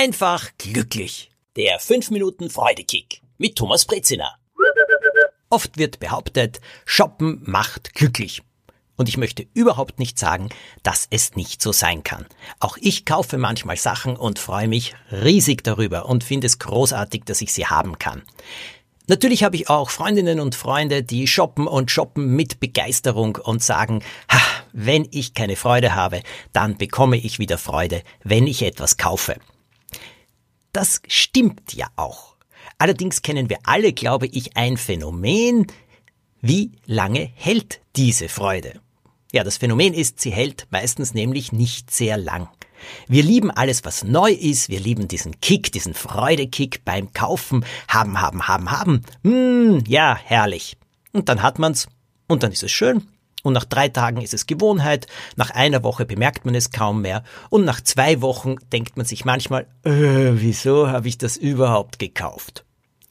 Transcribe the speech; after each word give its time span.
einfach 0.00 0.48
glücklich. 0.56 1.30
Der 1.56 1.78
5 1.78 2.10
Minuten 2.10 2.48
Freudekick 2.48 3.20
mit 3.36 3.56
Thomas 3.56 3.84
Brezina. 3.84 4.34
Oft 5.50 5.76
wird 5.76 6.00
behauptet, 6.00 6.62
Shoppen 6.86 7.42
macht 7.44 7.92
glücklich. 7.92 8.40
Und 8.96 9.10
ich 9.10 9.18
möchte 9.18 9.46
überhaupt 9.52 9.98
nicht 9.98 10.18
sagen, 10.18 10.48
dass 10.82 11.06
es 11.10 11.36
nicht 11.36 11.60
so 11.60 11.72
sein 11.72 12.02
kann. 12.02 12.24
Auch 12.60 12.78
ich 12.80 13.04
kaufe 13.04 13.36
manchmal 13.36 13.76
Sachen 13.76 14.16
und 14.16 14.38
freue 14.38 14.68
mich 14.68 14.94
riesig 15.12 15.64
darüber 15.64 16.06
und 16.06 16.24
finde 16.24 16.46
es 16.46 16.58
großartig, 16.58 17.24
dass 17.26 17.42
ich 17.42 17.52
sie 17.52 17.66
haben 17.66 17.98
kann. 17.98 18.22
Natürlich 19.06 19.44
habe 19.44 19.56
ich 19.56 19.68
auch 19.68 19.90
Freundinnen 19.90 20.40
und 20.40 20.54
Freunde, 20.54 21.02
die 21.02 21.26
shoppen 21.26 21.66
und 21.66 21.90
shoppen 21.90 22.34
mit 22.36 22.58
Begeisterung 22.58 23.36
und 23.36 23.62
sagen, 23.62 24.02
ha, 24.32 24.40
wenn 24.72 25.06
ich 25.10 25.34
keine 25.34 25.56
Freude 25.56 25.94
habe, 25.94 26.22
dann 26.54 26.78
bekomme 26.78 27.18
ich 27.18 27.38
wieder 27.38 27.58
Freude, 27.58 28.02
wenn 28.24 28.46
ich 28.46 28.62
etwas 28.62 28.96
kaufe. 28.96 29.36
Das 30.72 31.00
stimmt 31.08 31.74
ja 31.74 31.88
auch. 31.96 32.36
Allerdings 32.78 33.22
kennen 33.22 33.50
wir 33.50 33.58
alle, 33.64 33.92
glaube 33.92 34.26
ich, 34.26 34.56
ein 34.56 34.76
Phänomen. 34.76 35.66
Wie 36.40 36.72
lange 36.86 37.30
hält 37.34 37.80
diese 37.96 38.28
Freude? 38.28 38.80
Ja, 39.32 39.44
das 39.44 39.58
Phänomen 39.58 39.94
ist, 39.94 40.20
sie 40.20 40.30
hält 40.30 40.66
meistens 40.70 41.14
nämlich 41.14 41.52
nicht 41.52 41.90
sehr 41.90 42.16
lang. 42.16 42.48
Wir 43.06 43.22
lieben 43.22 43.50
alles, 43.50 43.84
was 43.84 44.04
neu 44.04 44.32
ist. 44.32 44.68
Wir 44.68 44.80
lieben 44.80 45.08
diesen 45.08 45.40
Kick, 45.40 45.70
diesen 45.72 45.94
Freudekick 45.94 46.84
beim 46.84 47.12
Kaufen. 47.12 47.64
Haben, 47.88 48.20
haben, 48.20 48.48
haben, 48.48 48.70
haben. 48.70 49.02
Hm, 49.22 49.84
ja, 49.86 50.16
herrlich. 50.16 50.76
Und 51.12 51.28
dann 51.28 51.42
hat 51.42 51.58
man's. 51.58 51.88
Und 52.26 52.42
dann 52.42 52.52
ist 52.52 52.62
es 52.62 52.72
schön. 52.72 53.08
Und 53.42 53.54
nach 53.54 53.64
drei 53.64 53.88
Tagen 53.88 54.20
ist 54.20 54.34
es 54.34 54.46
Gewohnheit. 54.46 55.06
Nach 55.36 55.50
einer 55.50 55.82
Woche 55.82 56.04
bemerkt 56.04 56.44
man 56.44 56.54
es 56.54 56.70
kaum 56.70 57.02
mehr. 57.02 57.24
Und 57.48 57.64
nach 57.64 57.80
zwei 57.80 58.20
Wochen 58.20 58.56
denkt 58.72 58.96
man 58.96 59.06
sich 59.06 59.24
manchmal, 59.24 59.66
äh, 59.84 59.90
wieso 60.34 60.88
habe 60.88 61.08
ich 61.08 61.18
das 61.18 61.36
überhaupt 61.36 61.98
gekauft? 61.98 62.64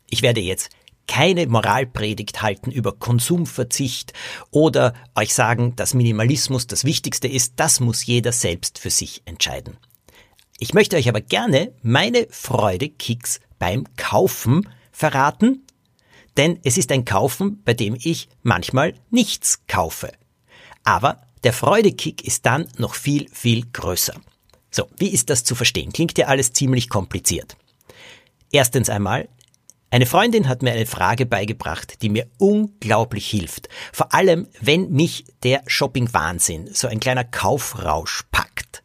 Ich 0.10 0.22
werde 0.22 0.42
jetzt 0.42 0.70
keine 1.08 1.48
Moralpredigt 1.48 2.44
halten 2.44 2.72
über 2.72 2.92
Konsumverzicht 2.92 4.14
oder 4.52 4.94
euch 5.16 5.34
sagen, 5.34 5.76
dass 5.76 5.96
Minimalismus 5.96 6.68
das 6.68 6.86
Wichtigste 6.86 7.28
ist, 7.28 7.54
das 7.56 7.80
muss 7.80 8.06
jeder 8.06 8.32
selbst 8.32 8.78
für 8.78 8.92
sich 8.92 9.24
entscheiden. 9.26 9.78
Ich 10.60 10.76
möchte 10.76 10.98
euch 10.98 11.10
aber 11.10 11.22
gerne 11.22 11.72
meine 11.82 12.28
Freude-Kicks 12.30 13.40
beim 13.58 13.86
Kaufen 13.98 14.70
verraten, 14.92 15.66
denn 16.40 16.58
es 16.64 16.78
ist 16.78 16.90
ein 16.94 17.04
Kaufen, 17.04 17.62
bei 17.66 17.74
dem 17.74 17.98
ich 18.02 18.30
manchmal 18.44 18.94
nichts 19.10 19.66
kaufe. 19.68 20.10
Aber 20.86 21.22
der 21.44 21.52
Freudekick 21.52 22.26
ist 22.26 22.46
dann 22.46 22.66
noch 22.78 22.96
viel, 22.96 23.28
viel 23.30 23.66
größer. 23.74 24.14
So, 24.72 24.88
wie 24.98 25.10
ist 25.10 25.30
das 25.30 25.44
zu 25.44 25.54
verstehen? 25.54 25.92
Klingt 25.92 26.18
ja 26.18 26.28
alles 26.28 26.54
ziemlich 26.54 26.88
kompliziert. 26.88 27.58
Erstens 28.54 28.90
einmal, 28.90 29.28
eine 29.90 30.06
Freundin 30.06 30.48
hat 30.48 30.62
mir 30.62 30.72
eine 30.72 30.86
Frage 30.86 31.26
beigebracht, 31.26 32.02
die 32.04 32.10
mir 32.10 32.26
unglaublich 32.38 33.30
hilft. 33.30 33.68
Vor 33.92 34.14
allem, 34.14 34.48
wenn 34.62 34.92
mich 34.92 35.26
der 35.44 35.64
Shopping-Wahnsinn, 35.68 36.70
so 36.72 36.88
ein 36.88 37.02
kleiner 37.02 37.26
Kaufrausch 37.26 38.24
packt. 38.32 38.82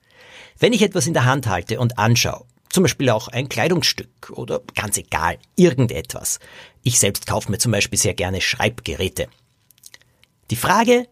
Wenn 0.58 0.72
ich 0.72 0.82
etwas 0.82 1.06
in 1.06 1.14
der 1.14 1.24
Hand 1.24 1.46
halte 1.46 1.78
und 1.78 1.98
anschaue, 1.98 2.46
zum 2.74 2.82
Beispiel 2.82 3.08
auch 3.10 3.28
ein 3.28 3.48
Kleidungsstück 3.48 4.32
oder 4.32 4.60
ganz 4.74 4.98
egal, 4.98 5.38
irgendetwas. 5.54 6.40
Ich 6.82 6.98
selbst 6.98 7.24
kaufe 7.24 7.48
mir 7.52 7.58
zum 7.58 7.70
Beispiel 7.70 7.98
sehr 7.98 8.14
gerne 8.14 8.40
Schreibgeräte. 8.40 9.28
Die 10.50 10.56
Frage, 10.56 11.06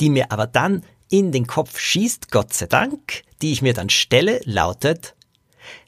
die 0.00 0.10
mir 0.10 0.32
aber 0.32 0.48
dann 0.48 0.84
in 1.08 1.30
den 1.30 1.46
Kopf 1.46 1.78
schießt, 1.78 2.32
Gott 2.32 2.52
sei 2.52 2.66
Dank, 2.66 3.22
die 3.40 3.52
ich 3.52 3.62
mir 3.62 3.72
dann 3.72 3.88
stelle, 3.88 4.40
lautet, 4.44 5.14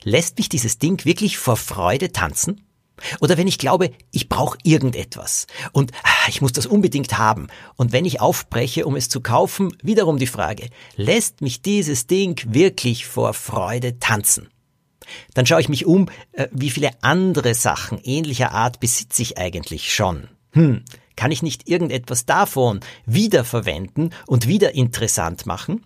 lässt 0.04 0.38
mich 0.38 0.48
dieses 0.48 0.78
Ding 0.78 1.04
wirklich 1.04 1.36
vor 1.36 1.56
Freude 1.56 2.12
tanzen? 2.12 2.64
Oder 3.20 3.36
wenn 3.36 3.48
ich 3.48 3.58
glaube, 3.58 3.90
ich 4.12 4.28
brauche 4.28 4.56
irgendetwas 4.62 5.48
und 5.72 5.90
ah, 6.04 6.28
ich 6.28 6.42
muss 6.42 6.52
das 6.52 6.66
unbedingt 6.66 7.18
haben. 7.18 7.48
Und 7.74 7.90
wenn 7.90 8.04
ich 8.04 8.20
aufbreche, 8.20 8.86
um 8.86 8.94
es 8.94 9.08
zu 9.08 9.20
kaufen, 9.20 9.76
wiederum 9.82 10.18
die 10.18 10.28
Frage, 10.28 10.68
lässt 10.94 11.40
mich 11.40 11.60
dieses 11.60 12.06
Ding 12.06 12.40
wirklich 12.46 13.04
vor 13.06 13.34
Freude 13.34 13.98
tanzen? 13.98 14.51
Dann 15.34 15.46
schaue 15.46 15.60
ich 15.60 15.68
mich 15.68 15.86
um, 15.86 16.08
äh, 16.32 16.48
wie 16.52 16.70
viele 16.70 16.90
andere 17.02 17.54
Sachen 17.54 17.98
ähnlicher 18.02 18.52
Art 18.52 18.80
besitze 18.80 19.22
ich 19.22 19.38
eigentlich 19.38 19.94
schon. 19.94 20.28
Hm, 20.52 20.84
kann 21.16 21.30
ich 21.30 21.42
nicht 21.42 21.68
irgendetwas 21.68 22.26
davon 22.26 22.80
wiederverwenden 23.06 24.10
und 24.26 24.48
wieder 24.48 24.74
interessant 24.74 25.46
machen? 25.46 25.84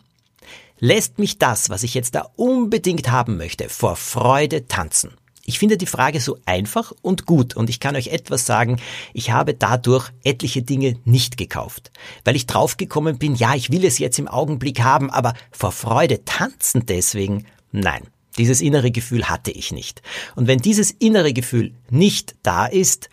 Lässt 0.79 1.19
mich 1.19 1.39
das, 1.39 1.71
was 1.71 1.83
ich 1.83 1.95
jetzt 1.95 2.15
da 2.15 2.29
unbedingt 2.37 3.11
haben 3.11 3.37
möchte, 3.37 3.69
vor 3.69 3.97
Freude 3.97 4.67
tanzen? 4.67 5.13
Ich 5.49 5.61
finde 5.61 5.79
die 5.79 5.87
Frage 5.87 6.21
so 6.21 6.39
einfach 6.45 6.93
und 7.03 7.25
gut 7.25 7.55
und 7.55 7.71
ich 7.71 7.79
kann 7.79 7.95
euch 7.95 8.09
etwas 8.09 8.47
sagen, 8.47 8.81
ich 9.15 9.31
habe 9.31 9.55
dadurch 9.55 10.11
etliche 10.25 10.63
Dinge 10.63 10.99
nicht 11.05 11.37
gekauft, 11.37 11.93
weil 12.25 12.35
ich 12.35 12.47
draufgekommen 12.47 13.19
bin, 13.19 13.37
ja, 13.37 13.55
ich 13.55 13.71
will 13.71 13.85
es 13.85 13.99
jetzt 13.99 14.19
im 14.19 14.27
Augenblick 14.27 14.83
haben, 14.83 15.09
aber 15.09 15.35
vor 15.53 15.71
Freude 15.71 16.25
tanzen 16.25 16.85
deswegen, 16.85 17.47
nein. 17.71 18.03
Dieses 18.39 18.61
innere 18.61 18.91
Gefühl 18.91 19.29
hatte 19.29 19.51
ich 19.51 19.73
nicht. 19.73 20.03
Und 20.35 20.47
wenn 20.47 20.59
dieses 20.59 20.91
innere 20.91 21.33
Gefühl 21.33 21.73
nicht 21.91 22.37
da 22.43 22.67
ist, 22.67 23.09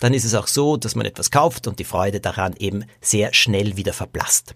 dann 0.00 0.14
ist 0.14 0.24
es 0.24 0.34
auch 0.34 0.46
so, 0.46 0.76
dass 0.76 0.94
man 0.94 1.06
etwas 1.06 1.30
kauft 1.30 1.66
und 1.66 1.78
die 1.78 1.84
Freude 1.84 2.20
daran 2.20 2.54
eben 2.58 2.84
sehr 3.00 3.32
schnell 3.32 3.76
wieder 3.76 3.92
verblasst. 3.92 4.54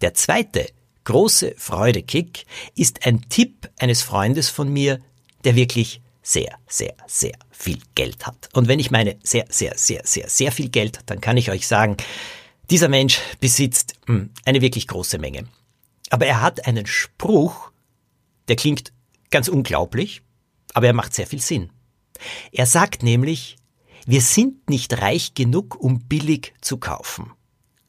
Der 0.00 0.14
zweite 0.14 0.66
große 1.04 1.54
Freudekick 1.56 2.46
ist 2.74 3.06
ein 3.06 3.28
Tipp 3.28 3.68
eines 3.78 4.02
Freundes 4.02 4.48
von 4.48 4.72
mir, 4.72 5.00
der 5.44 5.56
wirklich 5.56 6.00
sehr, 6.22 6.56
sehr, 6.66 6.94
sehr 7.06 7.34
viel 7.50 7.78
Geld 7.94 8.26
hat. 8.26 8.48
Und 8.52 8.66
wenn 8.66 8.78
ich 8.78 8.90
meine 8.90 9.16
sehr, 9.22 9.44
sehr, 9.50 9.76
sehr, 9.76 10.00
sehr, 10.04 10.28
sehr 10.28 10.52
viel 10.52 10.70
Geld, 10.70 11.00
dann 11.06 11.20
kann 11.20 11.36
ich 11.36 11.50
euch 11.50 11.66
sagen, 11.66 11.96
dieser 12.70 12.88
Mensch 12.88 13.20
besitzt 13.40 13.94
hm, 14.06 14.30
eine 14.44 14.62
wirklich 14.62 14.88
große 14.88 15.18
Menge. 15.18 15.44
Aber 16.08 16.26
er 16.26 16.40
hat 16.40 16.66
einen 16.66 16.86
Spruch, 16.86 17.70
der 18.48 18.56
klingt 18.56 18.92
ganz 19.30 19.48
unglaublich, 19.48 20.22
aber 20.74 20.86
er 20.86 20.92
macht 20.92 21.14
sehr 21.14 21.26
viel 21.26 21.40
Sinn. 21.40 21.70
Er 22.52 22.66
sagt 22.66 23.02
nämlich, 23.02 23.56
wir 24.06 24.20
sind 24.20 24.68
nicht 24.68 25.00
reich 25.00 25.34
genug, 25.34 25.76
um 25.80 26.00
billig 26.00 26.52
zu 26.60 26.76
kaufen. 26.76 27.32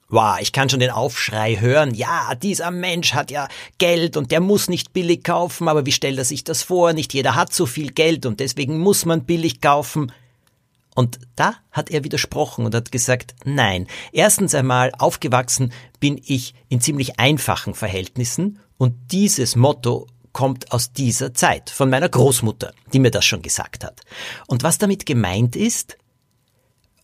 Wow, 0.07 0.38
ich 0.39 0.51
kann 0.51 0.69
schon 0.69 0.79
den 0.79 0.91
Aufschrei 0.91 1.57
hören. 1.59 1.93
Ja, 1.93 2.35
dieser 2.35 2.71
Mensch 2.71 3.13
hat 3.13 3.31
ja 3.31 3.47
Geld 3.79 4.17
und 4.17 4.31
der 4.31 4.39
muss 4.39 4.69
nicht 4.69 4.93
billig 4.93 5.23
kaufen, 5.23 5.67
aber 5.67 5.85
wie 5.85 5.91
stellt 5.91 6.17
er 6.17 6.25
sich 6.25 6.43
das 6.43 6.63
vor? 6.63 6.93
Nicht 6.93 7.13
jeder 7.13 7.35
hat 7.35 7.53
so 7.53 7.66
viel 7.66 7.91
Geld 7.91 8.25
und 8.25 8.39
deswegen 8.39 8.77
muss 8.77 9.05
man 9.05 9.25
billig 9.25 9.61
kaufen. 9.61 10.11
Und 10.93 11.19
da 11.35 11.55
hat 11.72 11.89
er 11.89 12.03
widersprochen 12.03 12.66
und 12.66 12.73
hat 12.73 12.91
gesagt, 12.91 13.35
nein, 13.43 13.87
erstens 14.13 14.55
einmal 14.55 14.91
aufgewachsen 14.97 15.73
bin 15.99 16.22
ich 16.23 16.53
in 16.69 16.79
ziemlich 16.79 17.19
einfachen 17.19 17.73
Verhältnissen 17.73 18.59
und 18.77 18.95
dieses 19.11 19.55
Motto 19.55 20.07
kommt 20.35 20.73
aus 20.73 20.91
dieser 20.91 21.34
Zeit, 21.34 21.69
von 21.69 21.90
meiner 21.90 22.09
Großmutter, 22.09 22.73
die 22.91 23.00
mir 23.00 23.09
das 23.09 23.23
schon 23.23 23.41
gesagt 23.41 23.85
hat. 23.85 24.01
Und 24.47 24.63
was 24.63 24.78
damit 24.78 25.06
gemeint 25.06 25.56
ist, 25.56 25.97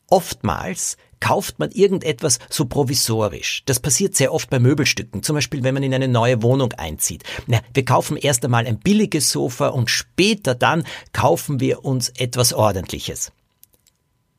oftmals 0.08 0.98
kauft 1.22 1.58
man 1.58 1.72
irgendetwas 1.72 2.40
so 2.50 2.66
provisorisch. 2.66 3.64
Das 3.66 3.80
passiert 3.80 4.18
sehr 4.18 4.34
oft 4.34 4.50
bei 4.50 4.60
Möbelstücken, 4.60 5.24
zum 5.24 5.36
Beispiel 5.36 5.64
wenn 5.64 5.74
man 5.74 5.84
in 5.84 5.94
eine 5.94 6.10
neue 6.10 6.44
Wohnung 6.44 6.74
einzieht. 6.74 7.24
Na, 7.48 7.62
wir 7.74 7.86
kaufen 7.86 8.18
erst 8.18 8.44
einmal 8.44 8.68
ein 8.68 8.80
billiges 8.80 9.32
Sofa 9.32 9.68
und 9.70 9.90
später 9.90 10.54
dann 10.54 10.84
kaufen 11.14 11.62
wir 11.62 11.86
uns 11.86 12.10
etwas 12.10 12.52
Ordentliches. 12.52 13.32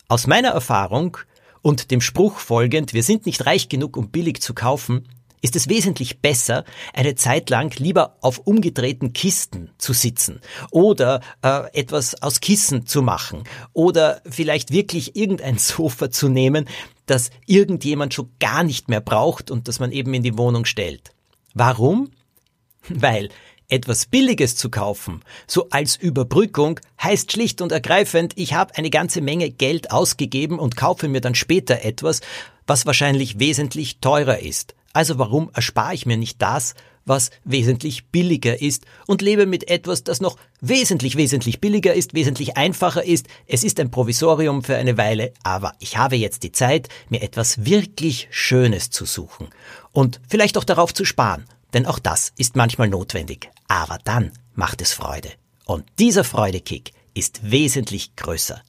Aus 0.07 0.27
meiner 0.27 0.51
Erfahrung 0.51 1.17
und 1.63 1.91
dem 1.91 2.03
Spruch 2.03 2.37
folgend, 2.37 2.93
wir 2.93 3.03
sind 3.03 3.25
nicht 3.25 3.47
reich 3.47 3.71
genug, 3.71 3.97
um 3.97 4.11
billig 4.11 4.43
zu 4.43 4.53
kaufen, 4.53 5.09
ist 5.43 5.57
es 5.57 5.69
wesentlich 5.69 6.21
besser, 6.21 6.65
eine 6.95 7.15
Zeit 7.17 7.51
lang 7.51 7.77
lieber 7.79 8.17
auf 8.23 8.39
umgedrehten 8.39 9.13
Kisten 9.13 9.71
zu 9.77 9.93
sitzen 9.93 10.41
oder 10.71 11.21
äh, 11.43 11.71
etwas 11.79 12.23
aus 12.23 12.41
Kissen 12.41 12.87
zu 12.87 13.03
machen 13.03 13.45
oder 13.75 14.23
vielleicht 14.25 14.73
wirklich 14.73 15.17
irgendein 15.17 15.59
Sofa 15.59 16.11
zu 16.11 16.29
nehmen, 16.29 16.67
das 17.07 17.31
irgendjemand 17.47 18.15
schon 18.15 18.31
gar 18.41 18.63
nicht 18.63 18.89
mehr 18.89 19.01
braucht 19.01 19.51
und 19.51 19.69
das 19.69 19.81
man 19.81 19.93
eben 19.93 20.15
in 20.15 20.23
die 20.23 20.39
Wohnung 20.39 20.65
stellt. 20.65 21.11
Warum? 21.53 22.11
Weil 22.89 23.29
etwas 23.69 24.07
Billiges 24.07 24.55
zu 24.55 24.71
kaufen, 24.71 25.23
so 25.47 25.69
als 25.71 25.97
Überbrückung, 25.97 26.79
heißt 27.03 27.33
schlicht 27.33 27.63
und 27.63 27.73
ergreifend, 27.73 28.35
ich 28.37 28.53
habe 28.53 28.77
eine 28.77 28.91
ganze 28.91 29.23
Menge 29.23 29.51
Geld 29.51 29.91
ausgegeben 29.91 30.59
und 30.59 30.77
kaufe 30.77 31.09
mir 31.09 31.23
dann 31.23 31.35
später 31.35 31.83
etwas, 31.83 32.21
was 32.67 32.87
wahrscheinlich 32.87 33.39
wesentlich 33.39 33.99
teurer 34.01 34.41
ist. 34.41 34.75
Also 34.93 35.19
warum 35.19 35.51
erspare 35.55 35.95
ich 35.95 36.07
mir 36.07 36.17
nicht 36.17 36.41
das, 36.43 36.75
was 37.05 37.31
wesentlich 37.45 38.07
billiger 38.07 38.61
ist 38.61 38.85
und 39.07 39.23
lebe 39.23 39.47
mit 39.47 39.69
etwas, 39.69 40.05
das 40.05 40.21
noch 40.21 40.37
wesentlich, 40.61 41.17
wesentlich 41.17 41.61
billiger 41.61 41.95
ist, 41.95 42.15
wesentlich 42.15 42.57
einfacher 42.57 43.05
ist. 43.05 43.27
Es 43.47 43.65
ist 43.65 43.81
ein 43.81 43.91
Provisorium 43.91 44.63
für 44.63 44.77
eine 44.77 44.97
Weile, 44.99 45.33
aber 45.43 45.73
ich 45.81 45.97
habe 45.97 46.17
jetzt 46.17 46.43
die 46.43 46.53
Zeit, 46.53 46.89
mir 47.09 47.23
etwas 47.23 47.65
wirklich 47.65 48.29
Schönes 48.31 48.91
zu 48.91 49.05
suchen 49.05 49.49
und 49.93 50.21
vielleicht 50.29 50.57
auch 50.59 50.65
darauf 50.65 50.95
zu 50.95 51.05
sparen, 51.05 51.45
denn 51.75 51.87
auch 51.87 51.99
das 51.99 52.33
ist 52.37 52.57
manchmal 52.57 52.89
notwendig. 52.89 53.51
Aber 53.69 53.99
dann 54.05 54.33
macht 54.55 54.83
es 54.83 54.93
Freude. 54.93 55.31
Und 55.65 55.85
dieser 55.99 56.25
Freudekick 56.25 56.93
ist 57.15 57.51
wesentlich 57.51 58.15
größer. 58.17 58.61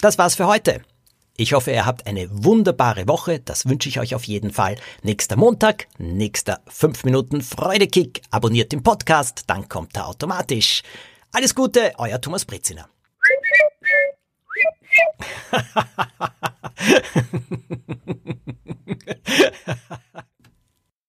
Das 0.00 0.16
war's 0.18 0.36
für 0.36 0.46
heute. 0.46 0.80
Ich 1.40 1.54
hoffe, 1.54 1.70
ihr 1.70 1.86
habt 1.86 2.06
eine 2.06 2.28
wunderbare 2.30 3.08
Woche. 3.08 3.40
Das 3.40 3.66
wünsche 3.66 3.88
ich 3.88 3.98
euch 3.98 4.14
auf 4.14 4.24
jeden 4.24 4.50
Fall. 4.50 4.76
Nächster 5.02 5.36
Montag, 5.36 5.86
nächster 5.96 6.60
5 6.66 7.04
Minuten 7.04 7.40
Freudekick. 7.40 8.20
Abonniert 8.30 8.72
den 8.72 8.82
Podcast, 8.82 9.44
dann 9.46 9.66
kommt 9.66 9.96
er 9.96 10.08
automatisch. 10.08 10.82
Alles 11.32 11.54
Gute, 11.54 11.92
euer 11.96 12.20
Thomas 12.20 12.44
Breziner. 12.44 12.90